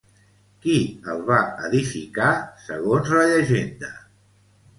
[0.61, 0.77] Qui
[1.13, 2.31] el va edificar,
[2.71, 3.93] segons la llegenda?